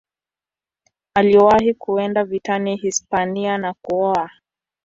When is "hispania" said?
2.75-3.57